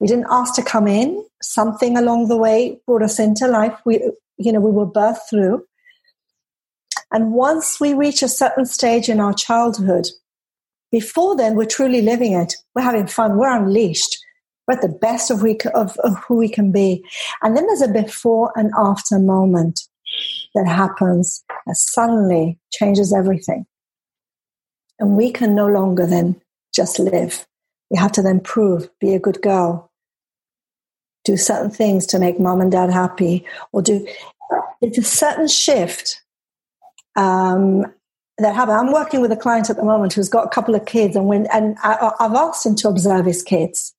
[0.01, 1.25] We didn't ask to come in.
[1.43, 3.79] Something along the way brought us into life.
[3.85, 4.01] We,
[4.37, 5.65] you know, we were birthed through.
[7.13, 10.07] And once we reach a certain stage in our childhood,
[10.91, 12.55] before then, we're truly living it.
[12.75, 13.37] We're having fun.
[13.39, 14.19] We're unleashed.
[14.67, 17.05] We're at the best of, we, of, of who we can be.
[17.43, 19.81] And then there's a before and after moment
[20.55, 23.67] that happens that suddenly changes everything.
[24.99, 26.41] And we can no longer then
[26.75, 27.47] just live.
[27.91, 29.86] We have to then prove, be a good girl,
[31.27, 34.07] do certain things to make mom and dad happy, or do.
[34.81, 36.23] It's a certain shift
[37.17, 37.85] um,
[38.39, 38.75] that happen.
[38.75, 41.27] I'm working with a client at the moment who's got a couple of kids, and
[41.27, 43.93] when and I, I've asked him to observe his kids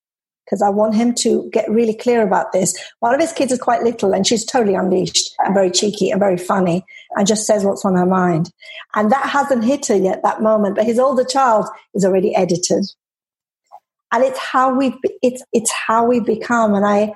[0.46, 2.74] because I want him to get really clear about this.
[3.02, 6.20] One of his kids is quite little, and she's totally unleashed and very cheeky and
[6.20, 6.86] very funny,
[7.16, 8.50] and just says what's on her mind.
[8.96, 12.86] And that hasn't hit her yet that moment, but his older child is already edited
[14.12, 16.74] and it's how we it's it's how we become.
[16.74, 17.12] And i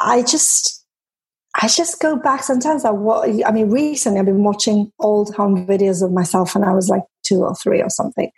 [0.00, 0.84] i just
[1.54, 5.66] i just go back sometimes i what i mean recently i've been watching old home
[5.66, 8.30] videos of myself and i was like two or three or something.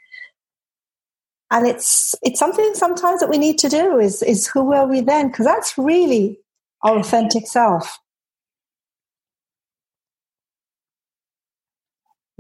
[1.51, 5.01] And it's it's something sometimes that we need to do is is who were we
[5.01, 5.29] then?
[5.29, 6.39] Because that's really
[6.83, 7.99] our authentic self.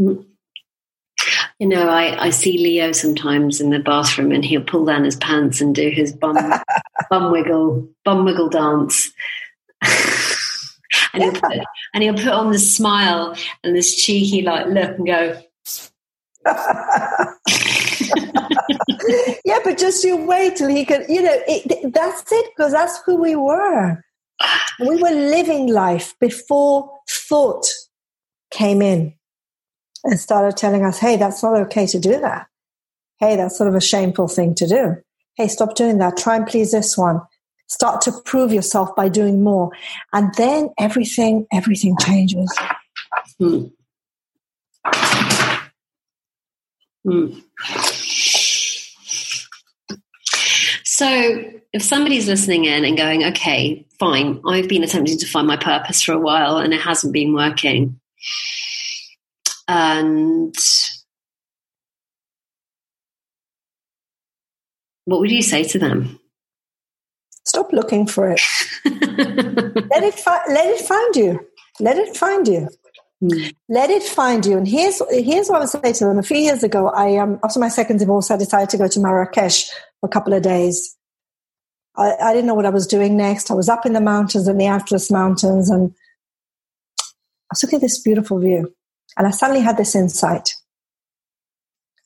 [0.01, 0.34] Mm.
[1.61, 5.17] You know, I, I see Leo sometimes in the bathroom and he'll pull down his
[5.17, 6.37] pants and do his bum
[7.11, 9.13] bum wiggle, bum wiggle dance.
[11.13, 11.59] and, he'll put,
[11.93, 15.41] and he'll put on this smile and this cheeky like look and go,
[19.45, 23.01] yeah, but just you wait till he can, you know, it, that's it, because that's
[23.07, 24.05] who we were.
[24.81, 27.67] We were living life before thought
[28.51, 29.15] came in
[30.05, 32.47] and started telling us, hey, that's not okay to do that.
[33.19, 34.97] Hey, that's sort of a shameful thing to do.
[35.37, 36.17] Hey, stop doing that.
[36.17, 37.21] Try and please this one.
[37.67, 39.71] Start to prove yourself by doing more.
[40.13, 42.55] And then everything, everything changes.
[43.39, 43.65] Hmm.
[47.05, 47.39] Hmm.
[50.85, 55.57] So, if somebody's listening in and going, okay, fine, I've been attempting to find my
[55.57, 57.99] purpose for a while and it hasn't been working,
[59.69, 60.55] and
[65.05, 66.19] what would you say to them?
[67.47, 68.41] Stop looking for it.
[68.85, 71.47] let it fi- let it find you.
[71.81, 72.69] Let it find you.
[73.23, 73.55] Mm.
[73.69, 74.57] Let it find you.
[74.57, 76.19] And here's here's what I would say to them.
[76.19, 79.01] A few years ago, I um, after my second divorce, I decided to go to
[79.01, 79.69] Marrakesh
[80.01, 80.97] for a couple of days.
[81.97, 83.51] I, I didn't know what I was doing next.
[83.51, 85.95] I was up in the mountains in the Atlas Mountains, and
[87.01, 88.75] I was looking at this beautiful view.
[89.17, 90.55] And I suddenly had this insight.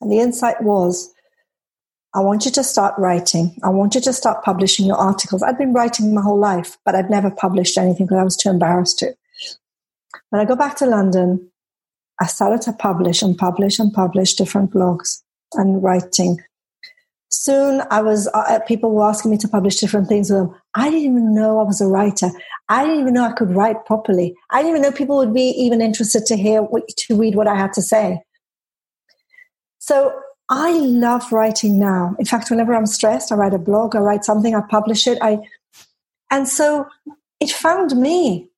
[0.01, 1.13] And the insight was
[2.13, 3.55] I want you to start writing.
[3.63, 5.43] I want you to start publishing your articles.
[5.43, 8.49] I'd been writing my whole life, but I'd never published anything because I was too
[8.49, 9.15] embarrassed to.
[10.29, 11.51] When I go back to London,
[12.19, 15.21] I started to publish and publish and publish different blogs
[15.53, 16.39] and writing
[17.31, 20.55] soon I was, uh, uh, people were asking me to publish different things with them.
[20.75, 22.29] I didn't even know I was a writer.
[22.69, 24.35] I didn't even know I could write properly.
[24.49, 27.55] I didn't even know people would be even interested to hear, to read what I
[27.55, 28.21] had to say.
[29.79, 32.15] So I love writing now.
[32.19, 35.19] In fact, whenever I'm stressed, I write a blog, I write something, I publish it.
[35.21, 35.39] I,
[36.31, 36.87] and so
[37.39, 38.49] it found me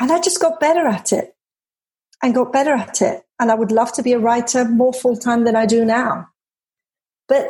[0.00, 1.34] and I just got better at it
[2.22, 3.22] and got better at it.
[3.38, 6.28] And I would love to be a writer more full time than I do now.
[7.28, 7.48] But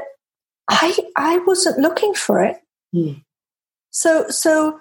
[0.71, 2.57] I I wasn't looking for it.
[2.95, 3.23] Mm.
[3.91, 4.81] So so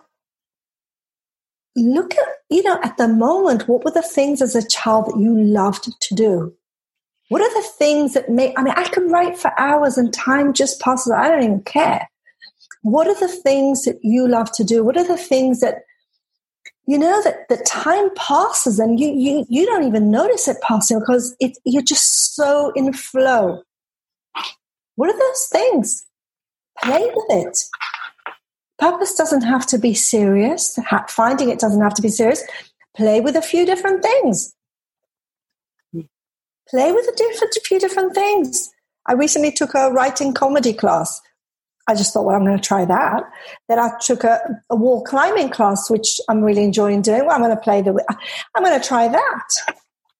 [1.76, 5.20] look at you know at the moment what were the things as a child that
[5.20, 6.54] you loved to do?
[7.30, 10.54] What are the things that make i mean i can write for hours and time
[10.54, 12.08] just passes i don't even care.
[12.82, 14.86] What are the things that you love to do?
[14.86, 15.84] What are the things that
[16.88, 21.00] you know that the time passes and you you you don't even notice it passing
[21.00, 23.62] because it, you're just so in flow
[25.00, 26.06] what are those things?
[26.84, 27.58] Play with it.
[28.80, 30.78] Purpose doesn't have to be serious.
[31.08, 32.44] Finding it doesn't have to be serious.
[32.98, 34.54] Play with a few different things.
[36.70, 38.72] Play with a different, few different things.
[39.06, 41.22] I recently took a writing comedy class.
[41.88, 43.24] I just thought, well, I'm going to try that.
[43.70, 47.26] Then I took a, a wall climbing class, which I'm really enjoying doing.
[47.26, 48.06] Well, I'm going to play the,
[48.54, 49.48] I'm going to try that.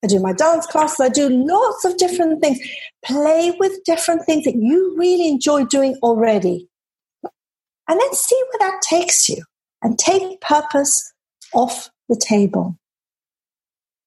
[0.04, 1.00] I do my dance classes.
[1.00, 2.60] I do lots of different things.
[3.04, 6.70] Play with different things that you really enjoy doing already.
[7.24, 9.44] And then see where that takes you
[9.82, 11.12] and take purpose
[11.54, 12.78] off the table.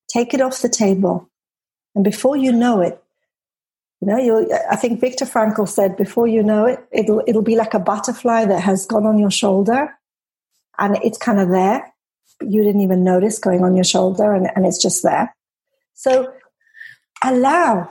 [0.08, 1.28] Take it off the table.
[1.94, 3.02] And before you know it,
[4.00, 7.56] you know, you I think Viktor Frankl said, before you know it, it'll, it'll be
[7.56, 9.94] like a butterfly that has gone on your shoulder
[10.78, 11.92] and it's kind of there.
[12.38, 15.34] But you didn't even notice going on your shoulder and, and it's just there.
[16.02, 16.32] So
[17.22, 17.90] allow.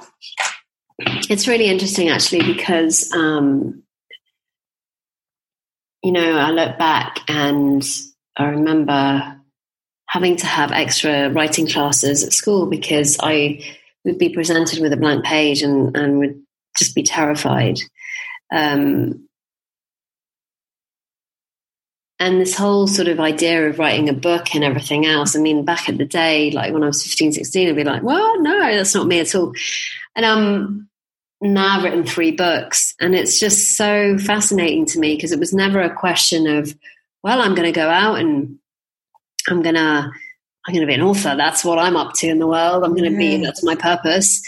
[0.99, 3.83] It's really interesting actually because, um,
[6.03, 7.81] you know, I look back and
[8.35, 9.39] I remember
[10.09, 13.63] having to have extra writing classes at school because I
[14.03, 16.41] would be presented with a blank page and, and would
[16.77, 17.79] just be terrified.
[18.53, 19.29] Um,
[22.21, 25.35] and this whole sort of idea of writing a book and everything else.
[25.35, 28.03] I mean, back at the day, like when I was 15, 16, I'd be like,
[28.03, 29.53] well, no, that's not me at all.
[30.15, 30.87] And um,
[31.41, 35.51] now I've written three books, and it's just so fascinating to me because it was
[35.51, 36.77] never a question of,
[37.23, 38.59] well, I'm going to go out and
[39.49, 40.11] I'm going to
[40.67, 41.35] I'm going to be an author.
[41.35, 42.83] That's what I'm up to in the world.
[42.83, 44.39] I'm going to be, that's my purpose.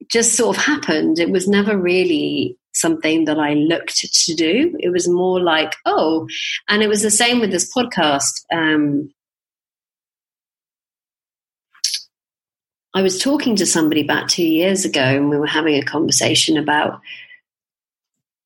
[0.00, 1.18] It just sort of happened.
[1.18, 4.76] It was never really something that I looked to do.
[4.78, 6.28] It was more like, oh,
[6.68, 8.44] and it was the same with this podcast.
[8.52, 9.12] Um,
[12.94, 16.56] I was talking to somebody about two years ago, and we were having a conversation
[16.56, 17.00] about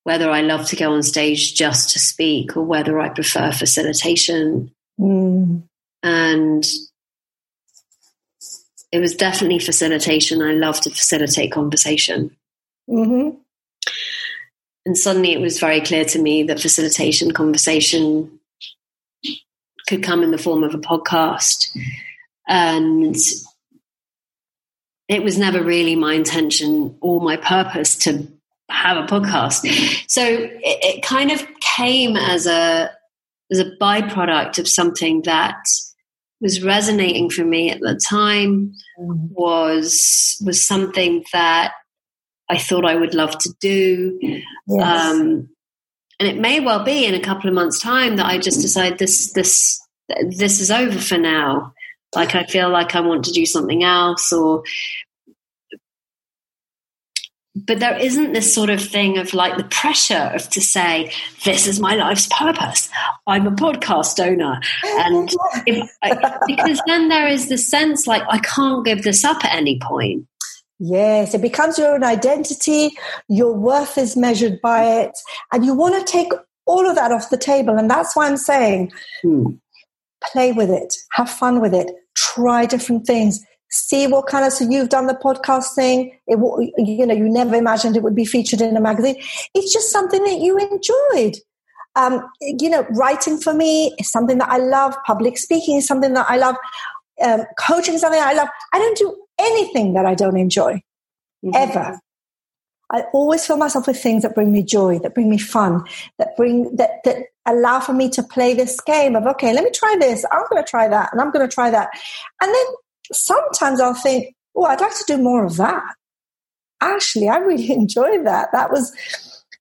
[0.03, 4.71] whether I love to go on stage just to speak or whether I prefer facilitation.
[4.99, 5.63] Mm.
[6.03, 6.65] And
[8.91, 10.41] it was definitely facilitation.
[10.41, 12.35] I love to facilitate conversation.
[12.89, 13.37] Mm-hmm.
[14.85, 18.39] And suddenly it was very clear to me that facilitation conversation
[19.87, 21.69] could come in the form of a podcast.
[22.47, 23.15] And
[25.07, 28.27] it was never really my intention or my purpose to
[28.69, 29.65] have a podcast.
[30.09, 32.91] So it, it kind of came as a
[33.51, 35.57] as a byproduct of something that
[36.41, 39.29] was resonating for me at the time mm.
[39.31, 41.73] was was something that
[42.49, 44.19] I thought I would love to do.
[44.67, 45.01] Yes.
[45.01, 45.49] Um,
[46.19, 48.97] and it may well be in a couple of months' time that I just decide
[48.97, 49.81] this this
[50.29, 51.73] this is over for now.
[52.15, 54.63] Like I feel like I want to do something else, or
[57.55, 61.11] but there isn't this sort of thing of like the pressure of to say
[61.45, 62.89] this is my life's purpose
[63.27, 65.29] i'm a podcast owner and
[65.67, 65.89] if,
[66.47, 70.25] because then there is this sense like i can't give this up at any point
[70.83, 72.91] yes it becomes your own identity.
[73.29, 75.11] Your worth is measured by it.
[75.51, 76.31] And you want to take
[76.65, 77.77] all of that off the table.
[77.77, 79.45] And that's why i'm saying hmm.
[80.31, 80.93] play with it.
[81.13, 81.91] Have fun with it.
[82.15, 83.43] Try different things.
[83.69, 86.37] See what kind of so you've done the podcast thing it
[86.77, 89.15] you know you never imagined it would be featured in a magazine.
[89.55, 91.37] It's just something that you enjoyed.
[91.95, 94.95] Um, you know writing for me is something that i love.
[95.05, 96.55] Public speaking is something that i love.
[97.23, 98.49] Um, coaching is something i love.
[98.73, 101.51] I don't do anything that i don't enjoy mm-hmm.
[101.55, 101.99] ever
[102.91, 105.83] i always fill myself with things that bring me joy that bring me fun
[106.17, 109.71] that bring that that allow for me to play this game of okay let me
[109.71, 111.89] try this i'm going to try that and i'm going to try that
[112.41, 112.65] and then
[113.11, 115.83] sometimes I'll think, oh, I'd like to do more of that.
[116.81, 118.49] Actually, I really enjoyed that.
[118.51, 118.95] That was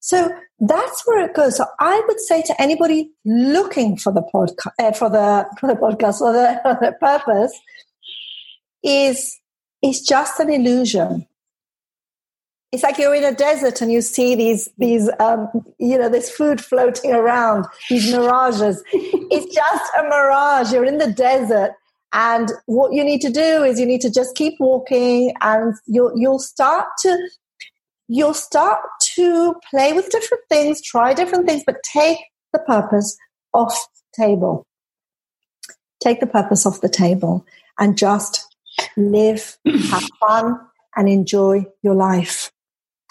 [0.01, 1.57] so that's where it goes.
[1.57, 5.74] So I would say to anybody looking for the podcast, uh, for the for the
[5.74, 7.59] podcast, or the, the purpose,
[8.83, 9.39] is
[9.83, 11.26] it's just an illusion.
[12.70, 16.30] It's like you're in a desert and you see these these um, you know this
[16.30, 18.83] food floating around, these mirages.
[18.93, 20.72] it's just a mirage.
[20.72, 21.72] You're in the desert
[22.12, 26.12] and what you need to do is you need to just keep walking and you'll,
[26.14, 27.28] you'll start to,
[28.09, 28.80] you'll start
[29.14, 32.18] to play with different things, try different things, but take
[32.53, 33.16] the purpose
[33.55, 33.74] off
[34.16, 34.66] the table.
[36.03, 37.47] Take the purpose off the table
[37.78, 38.51] and just
[38.96, 40.58] live, have fun
[40.96, 42.50] and enjoy your life.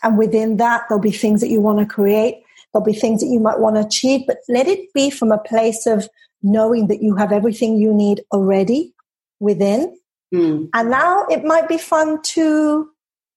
[0.03, 2.43] And within that, there'll be things that you want to create.
[2.73, 5.37] There'll be things that you might want to achieve, but let it be from a
[5.37, 6.07] place of
[6.41, 8.93] knowing that you have everything you need already
[9.39, 9.95] within.
[10.33, 10.69] Mm.
[10.73, 12.89] And now it might be fun to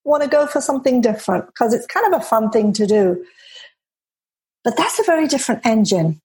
[0.04, 3.24] want to go for something different because it's kind of a fun thing to do.
[4.62, 6.20] But that's a very different engine.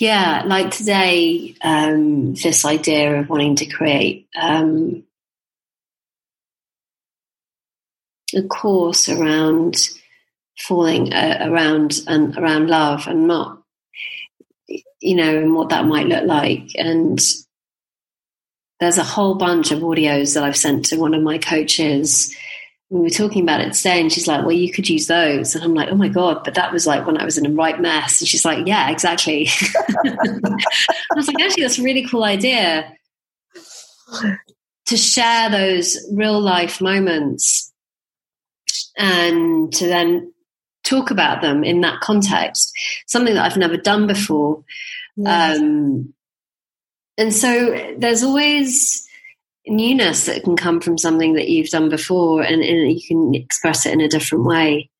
[0.00, 5.04] Yeah, like today, um, this idea of wanting to create um,
[8.34, 9.76] a course around
[10.58, 13.62] falling uh, around and around love and not,
[15.00, 16.70] you know, and what that might look like.
[16.76, 17.20] And
[18.80, 22.34] there's a whole bunch of audios that I've sent to one of my coaches.
[22.90, 25.62] We were talking about it today, and she's like, "Well, you could use those." And
[25.62, 27.80] I'm like, "Oh my god!" But that was like when I was in a right
[27.80, 28.20] mess.
[28.20, 29.48] And she's like, "Yeah, exactly."
[30.04, 32.92] I was like, "Actually, that's a really cool idea."
[34.86, 37.72] to share those real life moments
[38.96, 40.32] and to then
[40.82, 42.72] talk about them in that context,
[43.06, 44.64] something that I've never done before.
[45.16, 45.60] Yes.
[45.60, 46.12] Um,
[47.16, 49.06] and so there's always
[49.70, 53.86] newness that can come from something that you've done before and, and you can express
[53.86, 54.90] it in a different way.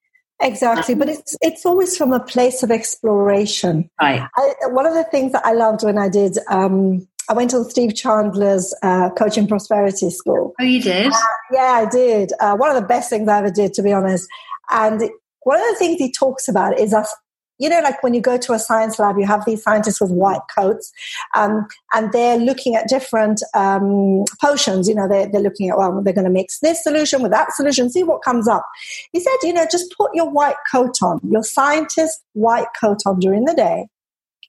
[0.43, 3.91] Exactly, but it's it's always from a place of exploration.
[4.01, 4.27] Right.
[4.35, 7.63] I, one of the things that I loved when I did um, I went to
[7.65, 10.53] Steve Chandler's uh, Coaching Prosperity School.
[10.59, 11.13] Oh, you did?
[11.13, 11.21] Uh,
[11.53, 12.33] yeah, I did.
[12.41, 14.29] Uh, one of the best things I ever did, to be honest.
[14.69, 15.01] And
[15.43, 17.15] one of the things he talks about is us.
[17.61, 20.11] You know, like when you go to a science lab, you have these scientists with
[20.11, 20.93] white coats,
[21.35, 24.89] um, and they're looking at different um, potions.
[24.89, 27.53] You know, they're, they're looking at, well, they're going to mix this solution with that
[27.53, 28.67] solution, see what comes up.
[29.13, 33.21] He said, you know, just put your white coat on, your scientist white coat on
[33.21, 33.87] during the day,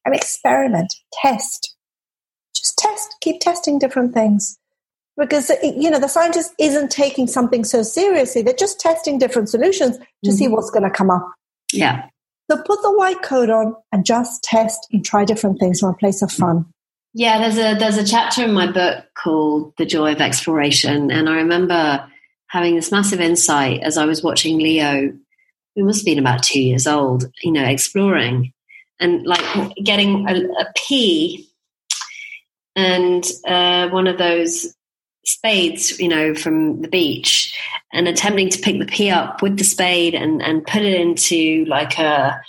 [0.05, 1.76] and experiment, test
[2.62, 4.57] just test, keep testing different things.
[5.18, 8.41] Because, you know, the scientist isn't taking something so seriously.
[8.41, 10.32] They're just testing different solutions to mm-hmm.
[10.32, 11.30] see what's going to come up.
[11.74, 12.07] Yeah.
[12.51, 15.93] So put the white coat on and just test and try different things from a
[15.93, 16.65] place of fun.
[17.13, 21.11] Yeah, there's a there's a chapter in my book called The Joy of Exploration.
[21.11, 22.05] And I remember
[22.47, 25.13] having this massive insight as I was watching Leo,
[25.77, 28.51] who must have been about two years old, you know, exploring
[28.99, 31.45] and like getting a, a
[32.75, 34.75] and uh, one of those
[35.26, 37.57] spades, you know, from the beach,
[37.93, 41.65] and attempting to pick the pea up with the spade and and put it into
[41.65, 42.41] like a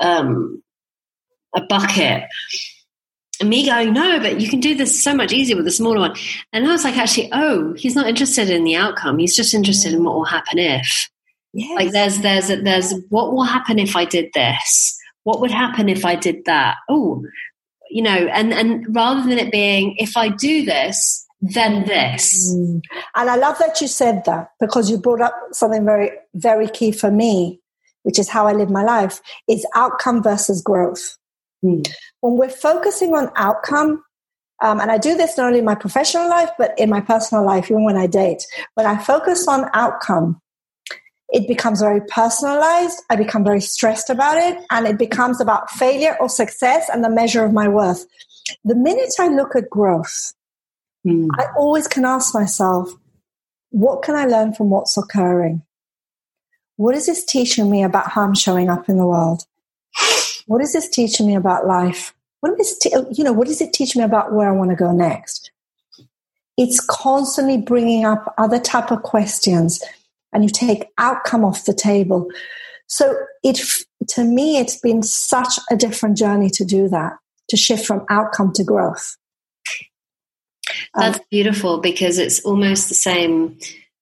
[0.00, 0.62] um,
[1.54, 2.24] a bucket.
[3.40, 5.98] And me going, no, but you can do this so much easier with a smaller
[5.98, 6.14] one.
[6.52, 9.18] And I was like, actually, oh, he's not interested in the outcome.
[9.18, 11.10] He's just interested in what will happen if.
[11.52, 11.76] Yes.
[11.76, 14.98] Like there's there's a, there's what will happen if I did this?
[15.24, 16.76] What would happen if I did that?
[16.88, 17.24] Oh,
[17.90, 22.54] you know, and, and rather than it being, if I do this, then this.
[22.54, 22.80] Mm.
[23.16, 26.92] And I love that you said that because you brought up something very, very key
[26.92, 27.60] for me,
[28.04, 31.18] which is how I live my life, is outcome versus growth.
[31.64, 31.86] Mm.
[32.20, 34.04] When we're focusing on outcome,
[34.62, 37.44] um, and I do this not only in my professional life, but in my personal
[37.44, 38.46] life, even when I date.
[38.74, 40.40] When I focus on outcome,
[41.30, 43.02] it becomes very personalized.
[43.10, 47.10] I become very stressed about it, and it becomes about failure or success and the
[47.10, 48.06] measure of my worth.
[48.64, 50.32] The minute I look at growth,
[51.06, 51.28] mm.
[51.38, 52.90] I always can ask myself,
[53.70, 55.62] what can I learn from what's occurring?
[56.76, 59.44] What is this teaching me about how I'm showing up in the world?
[60.46, 62.14] What is this teaching me about life?
[62.40, 64.76] What is te- you know, what does it teach me about where I want to
[64.76, 65.50] go next?
[66.58, 69.82] It's constantly bringing up other type of questions
[70.32, 72.28] and you take outcome off the table.
[72.88, 73.60] So it,
[74.08, 77.12] to me, it's been such a different journey to do that,
[77.48, 79.16] to shift from outcome to growth.
[80.94, 83.58] That's um, beautiful because it's almost the same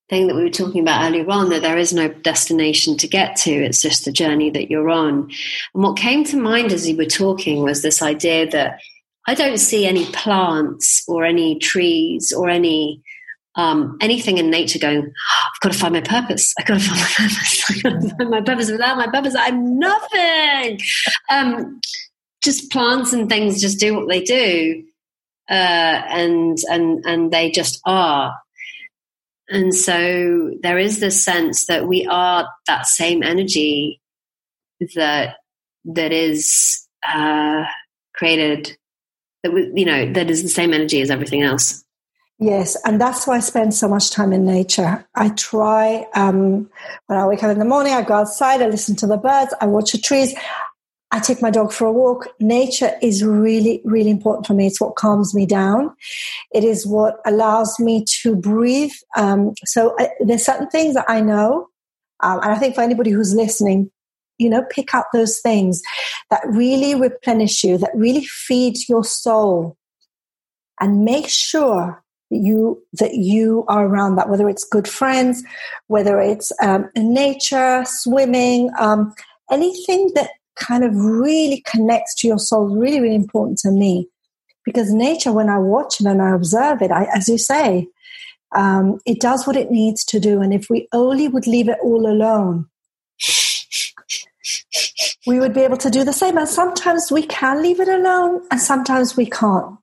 [0.09, 3.37] thing that we were talking about earlier on that there is no destination to get
[3.37, 5.31] to it's just the journey that you're on
[5.73, 8.81] and what came to mind as you were talking was this idea that
[9.29, 13.01] i don't see any plants or any trees or any
[13.57, 16.55] um, anything in nature going, I've got to find my purpose.
[16.59, 17.71] I've got to find my purpose.
[17.71, 18.71] I've got to find my purpose.
[18.71, 20.81] Without my purpose, I'm nothing.
[21.29, 21.81] Um,
[22.43, 24.85] just plants and things just do what they do.
[25.51, 28.35] Uh, and, and, and they just are.
[29.49, 34.01] And so there is this sense that we are that same energy
[34.95, 35.39] that,
[35.87, 37.65] that is, uh,
[38.15, 38.77] created
[39.43, 41.85] that, you know, that is the same energy as everything else.
[42.39, 45.07] Yes, and that's why I spend so much time in nature.
[45.15, 46.71] I try, um,
[47.07, 49.53] when I wake up in the morning, I go outside, I listen to the birds,
[49.61, 50.35] I watch the trees,
[51.13, 52.29] I take my dog for a walk.
[52.39, 54.67] Nature is really, really important for me.
[54.67, 55.95] It's what calms me down.
[56.55, 58.93] It is what allows me to breathe.
[59.17, 61.67] Um, so I, there's certain things that I know,
[62.21, 63.91] um, and I think for anybody who's listening,
[64.39, 65.83] you know, pick up those things
[66.31, 69.77] that really replenish you, that really feed your soul,
[70.81, 75.43] and make sure you that you are around that whether it's good friends
[75.89, 79.13] whether it's um, nature swimming um,
[79.51, 80.31] anything that
[80.61, 84.09] kind of really connects to your soul really really important to me
[84.65, 87.89] because nature when i watch it and i observe it I, as you say
[88.53, 91.79] um, it does what it needs to do and if we only would leave it
[91.83, 92.69] all alone
[95.27, 96.39] we would be able to do the same.
[96.39, 99.77] And sometimes we can leave it alone and sometimes we can't.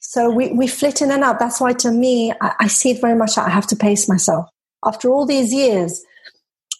[0.00, 1.38] So we, we flit in and out.
[1.38, 4.48] That's why to me, I, I see it very much I have to pace myself.
[4.84, 6.04] After all these years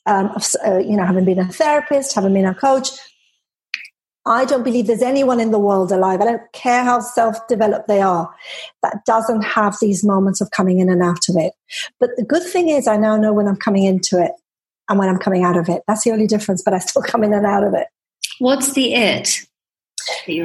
[0.06, 2.90] um, of, uh, you know, having been a therapist, having been a coach,
[4.24, 6.20] I don't believe there's anyone in the world alive.
[6.20, 8.32] I don't care how self developed they are
[8.82, 11.52] that doesn't have these moments of coming in and out of it.
[11.98, 14.32] But the good thing is, I now know when I'm coming into it
[14.88, 15.82] and when I'm coming out of it.
[15.88, 17.88] That's the only difference, but I still come in and out of it.
[18.38, 19.40] What's the it?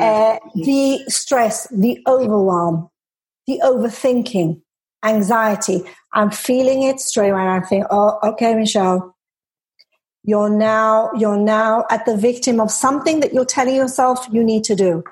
[0.01, 2.89] Uh, the stress, the overwhelm,
[3.45, 4.61] the overthinking,
[5.03, 5.83] anxiety.
[6.13, 7.41] I'm feeling it straight away.
[7.41, 9.15] I think, oh, okay, Michele,
[10.27, 14.63] you're now you're now at the victim of something that you're telling yourself you need
[14.65, 15.03] to do.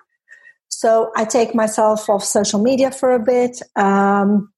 [0.67, 3.61] So i take myself off social media for a bit.
[3.75, 4.51] Um,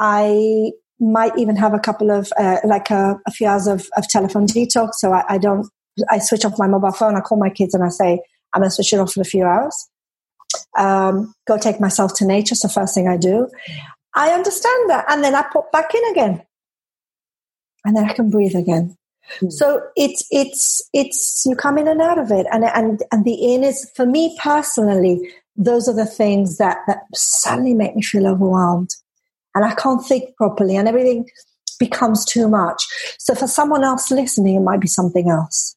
[0.00, 4.08] i might even have a couple of uh, like a, a, few hours of, of
[4.08, 4.94] telephone detox.
[4.94, 5.68] So I, I, don't
[6.10, 7.16] i switch off my mobile phone.
[7.16, 8.20] I call my kids and i say
[8.54, 9.76] i'm going to switch it off for a few hours.
[10.78, 12.54] Um, go take myself to nature.
[12.54, 13.48] So first thing i do.
[14.14, 15.04] I understand that.
[15.10, 16.42] And then i pop back in again.
[17.84, 18.96] And then i can breathe again
[19.40, 19.50] Hmm.
[19.50, 23.54] So it's it's it's you come in and out of it, and and and the
[23.54, 25.32] in is for me personally.
[25.56, 28.90] Those are the things that that suddenly make me feel overwhelmed,
[29.54, 31.26] and I can't think properly, and everything
[31.78, 32.86] becomes too much.
[33.18, 35.76] So for someone else listening, it might be something else.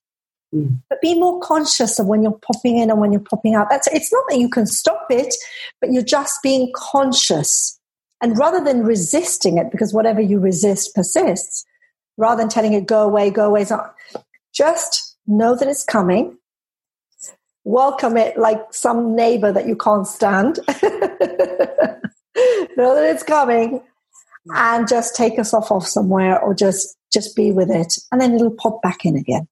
[0.53, 0.79] Mm.
[0.89, 3.69] But be more conscious of when you're popping in and when you're popping out.
[3.69, 5.33] That's it's not that you can stop it,
[5.81, 7.79] but you're just being conscious.
[8.21, 11.65] And rather than resisting it, because whatever you resist persists,
[12.17, 13.63] rather than telling it go away, go away.
[13.65, 13.83] So
[14.53, 16.37] just know that it's coming.
[17.63, 20.59] Welcome it like some neighbor that you can't stand.
[22.77, 23.81] know that it's coming
[24.55, 28.51] and just take yourself off somewhere or just just be with it and then it'll
[28.51, 29.47] pop back in again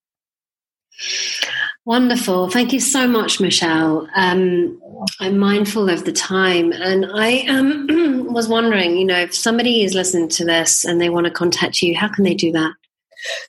[1.86, 2.49] Wonderful.
[2.49, 4.07] Thank you so much, Michele.
[4.15, 4.81] Um,
[5.19, 9.93] I'm mindful of the time, and I um, was wondering, you know, if somebody is
[9.93, 12.73] listening to this and they want to contact you, how can they do that?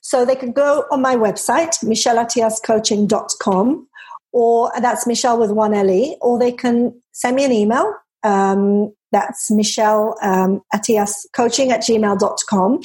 [0.03, 3.87] So they can go on my website, micheleattiascoaching.com,
[4.31, 7.91] or that's Michele with one LE, or they can send me an email.
[8.21, 12.81] Um, that's Michele um, Attias coaching at gmail.com.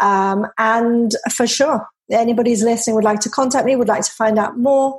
[0.00, 4.38] Um, and for sure, anybody's listening would like to contact me, would like to find
[4.38, 4.98] out more,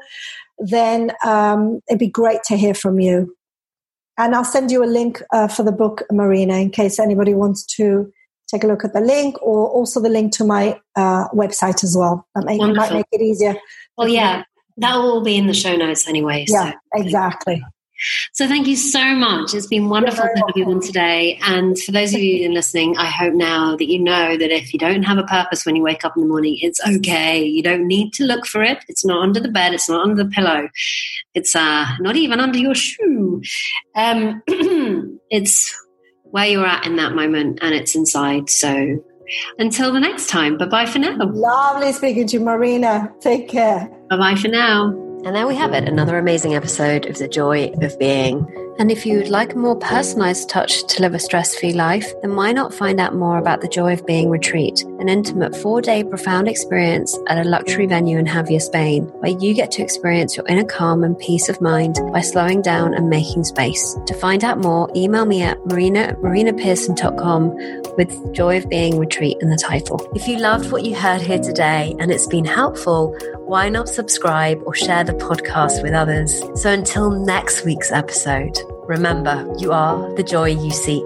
[0.57, 3.36] then um, it'd be great to hear from you.
[4.18, 7.66] And I'll send you a link uh, for the book, Marina, in case anybody wants
[7.78, 8.12] to
[8.49, 11.95] take a look at the link or also the link to my uh, website as
[11.97, 12.28] well.
[12.36, 13.55] That may, might make it easier.
[13.97, 14.43] Well, yeah,
[14.78, 16.45] that will be in the show notes anyway.
[16.49, 16.78] Yeah, so.
[16.95, 17.64] exactly.
[18.33, 19.53] So thank you so much.
[19.53, 21.39] It's been wonderful to have you on today.
[21.43, 24.79] And for those of you listening, I hope now that you know that if you
[24.79, 27.43] don't have a purpose when you wake up in the morning, it's okay.
[27.43, 28.79] You don't need to look for it.
[28.87, 29.73] It's not under the bed.
[29.73, 30.69] It's not under the pillow.
[31.33, 33.41] It's uh, not even under your shoe.
[33.95, 34.41] Um,
[35.29, 35.75] it's
[36.23, 38.49] where you're at in that moment and it's inside.
[38.49, 39.03] So
[39.57, 41.17] until the next time, bye bye for now.
[41.19, 43.11] Lovely speaking to you, Marina.
[43.19, 43.89] Take care.
[44.09, 45.09] Bye bye for now.
[45.26, 48.68] And there we have it, another amazing episode of The Joy of Being.
[48.80, 52.13] And if you would like a more personalized touch to live a stress free life,
[52.21, 55.82] then why not find out more about the Joy of Being retreat, an intimate four
[55.82, 60.38] day profound experience at a luxury venue in Jávea, Spain, where you get to experience
[60.38, 63.97] your inner calm and peace of mind by slowing down and making space.
[64.05, 67.49] To find out more, email me at marina at marinapearson.com
[67.97, 70.09] with Joy of Being retreat in the title.
[70.15, 73.13] If you loved what you heard here today and it's been helpful,
[73.49, 76.39] why not subscribe or share the podcast with others?
[76.61, 78.57] So until next week's episode,
[78.88, 81.05] remember you are the joy you seek.